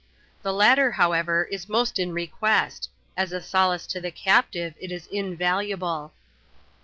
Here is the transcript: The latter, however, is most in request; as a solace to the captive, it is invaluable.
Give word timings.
The 0.41 0.51
latter, 0.51 0.93
however, 0.93 1.43
is 1.43 1.69
most 1.69 1.99
in 1.99 2.11
request; 2.11 2.89
as 3.15 3.31
a 3.31 3.39
solace 3.39 3.85
to 3.85 4.01
the 4.01 4.09
captive, 4.09 4.73
it 4.79 4.91
is 4.91 5.05
invaluable. 5.05 6.11